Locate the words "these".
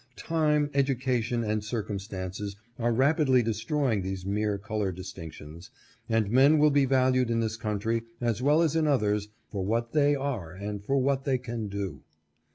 4.01-4.25